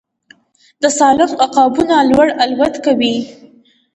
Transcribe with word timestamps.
د 0.81 0.83
سالنګ 0.97 1.33
عقابونه 1.45 1.95
لوړ 2.09 2.27
الوت 2.43 2.75
کوي 2.85 3.15